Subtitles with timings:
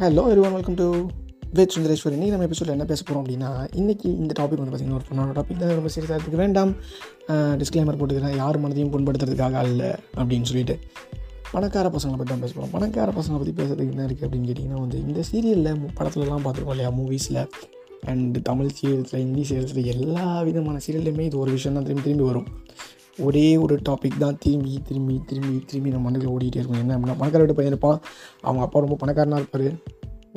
[0.00, 0.84] Hello everyone welcome to
[1.56, 3.48] Ved Sundareswari இன்றைக்கி நம்ம எபிசோடில் என்ன பேச போகிறோம் அப்படின்னா
[3.80, 6.72] இன்றைக்கி இந்த டாபிக் வந்து பார்த்திங்கன்னா ஒரு பொண்ணோட டாபிக் தான் ரொம்ப சீரியஸாக இருக்குது வேண்டாம்.
[7.60, 8.36] டிஸ்க்ளைமர் போட்டுக்கிறேன்.
[8.36, 10.76] யார் மனதையும் புண்படுத்துறதுக்காக அல்ல அப்படின்னு சொல்லிட்டு
[11.52, 15.00] பணக்கார பசங்களை பற்றி தான் பேச போகிறோம் பணக்கார பசங்களை பற்றி பேசுறதுக்கு என்ன இருக்குது அப்படின்னு கேட்டிங்கன்னா வந்து
[15.06, 17.40] இந்த சீரியலில் படத்துலலாம் பார்த்துருக்கோம் இல்லையா மூவிஸில்
[18.12, 22.48] அண்ட் தமிழ் சீரியல்ஸில் ஹிந்தி சீரியல்ஸில் எல்லா விதமான சீரியல்லையுமே இது ஒரு விஷயம் தான் திரும்பி திரும்பி வரும்.
[23.26, 24.36] ஒரே ஒரு டாபிக் தான்.
[24.44, 27.98] திரும்பி திரும்பி திரும்பி திரும்பி நம்ம மனதில் ஓடிட்டே இருக்கும் என்ன அப்படின்னா பணக்கார வீட்டு பையன் இருப்பான்
[28.46, 29.68] அவங்க அப்பா ரொம்ப பணக்காரனாக இருப்பார்.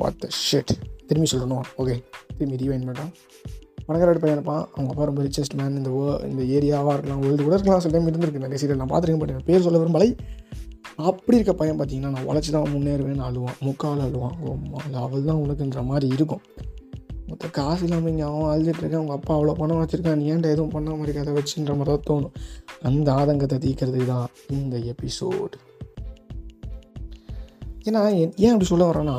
[0.00, 0.72] வாட் த ஷெட்
[1.08, 1.64] திரும்பி சொல்லணும்.
[1.82, 1.96] ஓகே
[2.36, 3.12] திரும்பி ரீவைன் பண்ணுறான்
[3.86, 7.22] பணக்கார வீட்டு பையன் இருப்பான் அவங்க அப்பா ரொம்ப ரிச்சஸ்ட் மேன் இந்த ஓ இந்த ஏரியாவாக இருக்கலாம்.
[7.24, 7.82] வேர்ல்டு கூட இருக்கலாம்.
[7.84, 8.44] சில டைம் இருந்திருக்கு.
[8.46, 10.08] நிறைய சீரியல் நான் பார்த்துருக்கேன் பட் பேர் சொல்ல விரும்பலை.
[11.10, 13.58] அப்படி இருக்க பையன் பார்த்தீங்கன்னா நான் உழைச்சி தான் முன்னேறுவேன்னு அழுவான்.
[13.66, 14.36] முக்கால் அழுவான்.
[15.04, 16.42] அவள் தான் உனக்குன்ற மாதிரி இருக்கும்.
[17.32, 19.02] மொத்த காசு இல்லாமல் இங்கே அவன் அழுதுட்டு இருக்கான்.
[19.02, 20.18] அவங்க அப்பா அவ்வளோ பணம் வச்சுருக்கான்.
[20.20, 21.24] நீ ஏன்டா எதுவும் பண்ணாமல் இருக்க?
[21.24, 22.34] அதை வச்சுன்ற மாதிரி தான் தோணும்.
[22.88, 25.58] அந்த ஆதங்கத்தை தீர்க்கறதுக்கு தான் இந்த எபிசோடு
[27.88, 29.14] ஏன்னா ஏன் ஏன் அப்படி சொல்ல வரேன்னா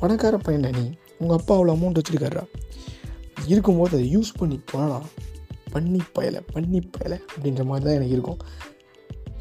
[0.00, 0.84] பணக்கார பையன் நீ.
[1.22, 2.44] உங்கள் அப்பா அவ்வளோ அமௌண்ட் வச்சுருக்காரா
[3.52, 5.06] இருக்கும்போது அதை யூஸ் பண்ணி போகலாம்
[5.74, 8.40] பண்ணி பயலை பண்ணி பயலை அப்படின்ற மாதிரி தான் எனக்கு இருக்கும்.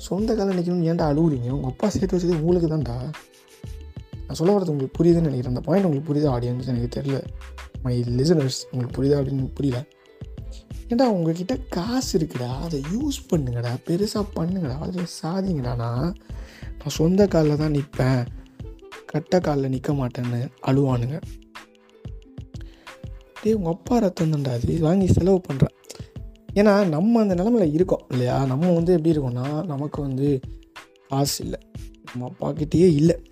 [0.07, 2.95] சொந்த காலம் நிற்கணும்னு ஏன்டா அழுகுறீங்க உங்கள் அப்பா சேர்த்து வச்சது உங்களுக்கு தான்டா.
[4.25, 5.53] நான் சொல்ல வரது உங்களுக்கு புரியுதுன்னு நினைக்கிறேன்.
[5.53, 7.19] அந்த பாயிண்ட் உங்களுக்கு புரியுது ஆடியன்ஸ் எனக்கு தெரியல.
[7.83, 9.85] மை லிசனர்ஸ் உங்களுக்கு புரியுதா அப்படின்னு புரியல.
[10.89, 15.89] ஏன்டா உங்ககிட்ட காசு இருக்குடா அதை யூஸ் பண்ணுங்கடா பெருசாக பண்ணுங்கடா அதில் சாதிங்கடானா
[16.79, 18.25] நான் சொந்த காலில் தான் நிற்பேன்
[19.05, 21.21] கட்ட காலில் நிற்க மாட்டேன்னு அழுவானுங்க.
[23.41, 24.79] டே உங்கள் அப்பா ரத்தம் தான்டா அது.
[24.79, 25.75] வாங்கி செலவு பண்ணுறேன்
[26.53, 28.45] ஏன்னா நம்ம அந்த நிலமையில இருக்கோம் இல்லையா?
[28.45, 30.39] நம்ம வந்து எப்படி இருக்கோம்னா நமக்கு வந்து
[31.07, 31.59] காசு இல்லை.
[32.05, 33.23] நம்ம அப்பாக்கிட்டேயே இல்லை.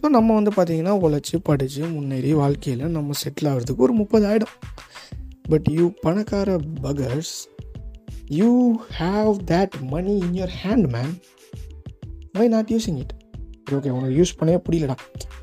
[0.00, 4.54] ஸோ நம்ம வந்து பார்த்திங்கன்னா உழைச்சி படித்து முன்னேறி வாழ்க்கையில் நம்ம செட்டில் ஆகிறதுக்கு ஒரு முப்பது ஆகிடும்
[5.42, 7.34] பட் யூ பணக்கார buggers
[8.28, 8.50] you
[8.98, 11.14] have that money in your hand man
[12.32, 13.14] why not using it
[13.70, 14.94] okay உனக்கு யூஸ் பண்ணவே புரியலடா.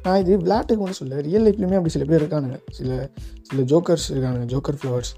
[0.03, 2.57] நான் இது விளையாட்டுக்கு ஒன்று சொல்ல ரியல் லைஃப்லையுமே அப்படி சில பேர் இருக்கானுங்க.
[2.71, 3.09] சில
[3.41, 5.11] சில ஜோக்கர்ஸ் இருக்கானுங்க ஜோக்கர் ஃப்ளவர்ஸ்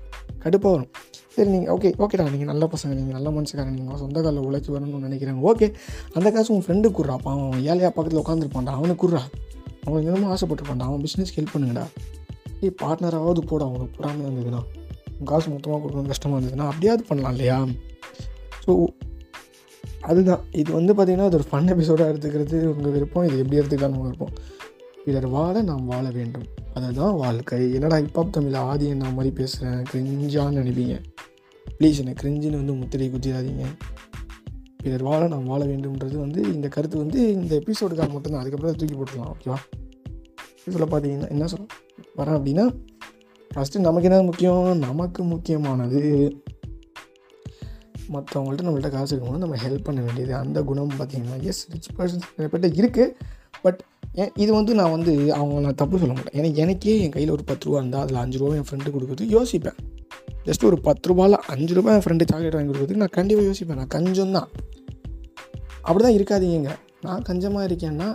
[0.44, 0.90] கடுப்பாக வரும்.
[1.38, 5.08] சரி நீங்கள் ஓகே ஓகேடா நீங்கள் நல்ல பசங்க நீங்கள் நல்ல மனுஷக்காரன் நீங்கள் சொந்த காலில் உழைச்சி வரணும்னு
[5.08, 5.42] நினைக்கிறாங்க.
[5.50, 5.68] ஓகே
[6.18, 9.22] அந்த காசு உன் ஃப்ரெண்டு குடுறா அவன் ஏழையா பக்கத்தில் உட்காந்துருப்பான்டா அவனுக்கு குடுறா.
[9.88, 11.84] அவன் என்னமோ ஆசைப்பட்டுருப்பான் அவன் பிஸ்னஸ்க்கு ஹெல்ப் பண்ணுங்கடா.
[12.62, 14.62] ஏய் பார்ட்னராவது போட அவனுக்கு போடாமல் இருந்ததுன்னா.
[15.18, 17.60] உங்கள் காசு மொத்தமாக கொடுக்கணும் கஷ்டமாக இருந்ததுன்னா அப்படியாவது பண்ணலாம் இல்லையா?
[18.66, 18.74] ஸோ
[20.02, 20.42] அதுதான்.
[20.62, 23.28] இது வந்து பார்த்திங்கன்னா அது ஒரு ஃபன் எபிசோடாக எடுத்துக்கிறது உங்கள் விருப்பம்.
[23.28, 24.34] இது எப்படி எடுத்துக்கலாம் உங்கள் விருப்பம்.
[25.06, 26.48] பிறர் வாழ நாம் வாழ வேண்டும்.
[26.74, 27.62] அதுதான் வாழ்க்கை.
[27.78, 30.98] என்னடா ஹிப்ஹாப் தமிழ் ஆதி என்ன மாதிரி பேசுகிறேன் கிரிஞ்சான்னு நினைப்பீங்க.
[31.80, 33.66] ப்ளீஸ் என்னை கிரிஞ்சுன்னு வந்து முத்திரை குத்திடாதீங்க.
[34.84, 38.42] பிறர் வாழ நான் வாழ வேண்டும்ன்றது வந்து இந்த கருத்து வந்து இந்த எபிசோடுக்காக மட்டும்தான்.
[38.42, 39.58] அதுக்கப்புறம் தூக்கி போட்டுடலாம் ஓகேவா
[40.66, 41.66] இதில் பார்த்தீங்கன்னா என்ன சொல்ல
[42.18, 42.66] வரேன் அப்படின்னா
[43.52, 44.78] ஃபஸ்ட்டு நமக்கு என்ன முக்கியம்?
[44.78, 46.02] நமக்கு முக்கியமானது
[48.14, 50.36] மற்றவங்கள்ட்ட நம்மள்ட்ட காசு இருக்கும்போது நம்ம ஹெல்ப் பண்ண வேண்டியது.
[50.36, 53.14] அந்த குணம் பார்த்தீங்கன்னா எஸ் ரிச் பர்சன்ஸ் நிறைய இருக்குது
[53.62, 56.42] பட் ஏன் இது வந்து நான் வந்து அவங்க நான் தப்பு சொல்ல மாட்டேன்.
[56.42, 59.78] ஏன்னா எனக்கே என் கையில் ஒரு பத்து ரூபா இருந்தால் அதில் அஞ்சு ரூபா என் ஃப்ரெண்டு கொடுக்குறது யோசிப்பேன்.
[60.48, 63.80] ஜஸ்ட் ஒரு பத்து ரூபாயில் அஞ்சு ரூபாய் என் ஃப்ரெண்டு சாக்லேட் வாங்கி கொடுக்குறதுக்கு நான் கண்டிப்பாக யோசிப்பேன்.
[63.82, 64.50] நான் கஞ்சம் தான்
[65.88, 66.72] அப்படி தான் இருக்காதீங்க
[67.06, 68.08] நான் கஞ்சமாக இருக்கேன்னா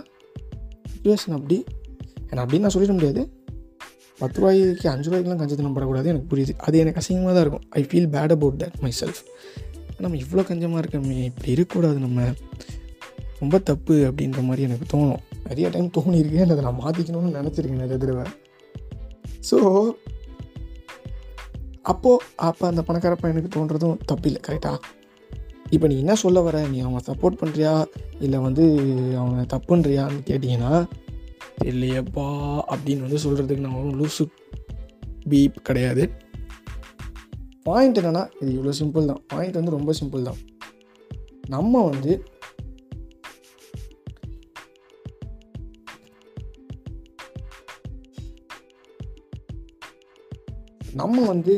[0.91, 1.57] சுச்சுவேஷன் அப்படி.
[2.29, 3.21] ஏன்னா அப்படின்னு நான் சொல்லிட முடியாது.
[4.21, 6.53] பத்து ரூபாய்க்கு அஞ்சு ரூபாய்க்குலாம் கஞ்சத்தனம் படக்கூடாது எனக்கு புரியுது.
[6.65, 7.65] அது எனக்கு அசிங்கமாக தான் இருக்கும்.
[7.79, 9.21] I feel bad about that myself
[10.03, 12.27] நம்ம இவ்வளோ கஞ்சமாக இருக்கமே இப்படி இருக்கக்கூடாது நம்ம.
[13.41, 15.21] ரொம்ப தப்பு அப்படின்ற மாதிரி எனக்கு தோணும்.
[15.47, 16.51] நிறைய டைம் தோணியிருக்கேன்.
[16.55, 18.25] அதை நான் மாற்றிக்கணும்னு நினச்சிருக்கேன் நிறைய தடவை.
[19.49, 19.57] ஸோ
[21.83, 24.75] அப்போது அப்போ அந்த பணக்கார பையனுக்கு தோன்றதும் தப்பில்லை கரெக்டாக
[25.69, 26.67] இப்போ நீ என்ன சொல்ல வர?
[26.67, 27.85] நீ அவனை சப்போர்ட் பண்ணுறியா
[28.19, 28.63] இல்லை வந்து
[29.17, 30.85] அவனை தப்புன்றியான்னு கேட்டிங்கன்னா
[31.63, 32.27] இல்லையப்பா
[32.73, 34.25] அப்படின்னு வந்து சொல்கிறதுக்கு நான் ஒன்றும் லூசு
[35.29, 36.03] பீப் கிடையாது.
[37.63, 39.21] பாயிண்ட் என்னென்னா இது இவ்வளோ சிம்பிள் தான்.
[39.27, 40.39] பாயிண்ட் வந்து ரொம்ப சிம்பிள் தான்.
[41.47, 42.23] நம்ம வந்து
[50.99, 51.53] நம்ம வந்து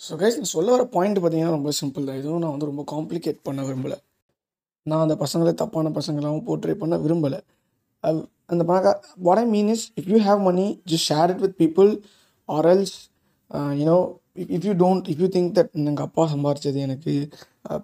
[0.00, 2.18] ஸோ கைஸ் நான் சொல்ல வர பாயிண்ட் பார்த்தீங்கன்னா ரொம்ப சிம்பிள் தான்.
[2.20, 3.96] எதுவும் நான் வந்து ரொம்ப காம்ப்ளிகேட் பண்ண விரும்பலை.
[4.86, 7.38] நான் அந்த பசங்களை தப்பான பசங்களாகவும் போர்ட்ரே பண்ண விரும்பலை.
[8.52, 8.92] அந்த பணக்க
[9.28, 11.90] what I mean is if you have money just share it with people
[12.48, 12.94] or else
[13.80, 13.96] you know
[14.56, 17.12] if you don't if you think that எங்கள் அப்பா சம்பாரிச்சது எனக்கு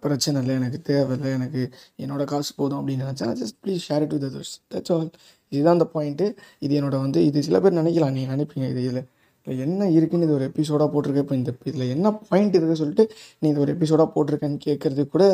[0.05, 1.63] பிரச்சனை இல்லை எனக்கு தேவையில்லை எனக்கு
[2.05, 5.11] என்னோடய காசு போதும் அப்படின்னு நினச்சேன் just please share it with others that's all
[5.53, 6.27] இதுதான் அந்த பாயிண்ட்டு
[6.59, 9.03] இது என்னோட வந்து இது சில பேர் நினைக்கலாம் நீங்கள் நினைப்பீங்க இது இதில்
[9.47, 13.05] இதில் என்ன இருக்குன்னு இது ஒரு எபிசோடாக போட்டிருக்க இப்போ இந்த இதில் என்ன பாயிண்ட் இருக்குன்னு சொல்லிட்டு
[13.43, 15.25] நீ இது ஒரு எபிசோடாக போட்டிருக்கேன்னு கேட்குறது கூட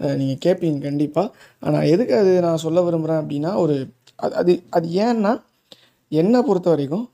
[0.00, 1.28] நீங்கள் கேட்பீங்க கண்டிப்பாக
[1.62, 3.76] ஆனால் எதுக்கு அது நான் சொல்ல விரும்புகிறேன் அப்படின்னா ஒரு
[4.18, 5.32] அது அது அது ஏன்னா
[6.12, 7.06] என்னை பொறுத்த வரைக்கும்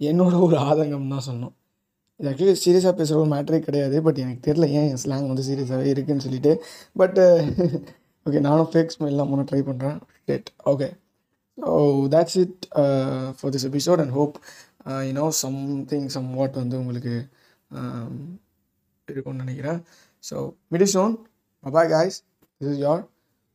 [0.00, 1.54] என்னோட ஒரு ஆதங்கம் தான் சொல்லணும்.
[2.20, 5.86] இது ஆக்சுவலி சீரியஸாக பேசுகிற ஒரு மேட்டரே கிடையாது பட் எனக்கு தெரியல ஏன் என் ஸ்லாங் வந்து சீரியஸாகவே
[5.86, 6.52] இருக்குன்னு சொல்லிட்டு
[6.96, 7.24] பட்டு
[8.26, 10.88] ஓகே நானும் ஃபேக் ஸ்மைல்லாம் முன்னே ட்ரை பண்ணுறேன் that okay
[11.58, 11.70] so
[12.08, 12.68] that's it
[13.38, 14.36] for this episode and hope
[14.86, 17.28] you something somewhat வந்து உங்களுக்கு
[19.08, 19.84] இருக்கும்னு நினைக்கிறேன்.
[20.30, 21.14] So மிடிசோன்
[21.60, 22.22] bye guys
[22.60, 23.08] this is your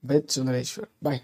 [0.08, 1.22] Ved Sundareswar bye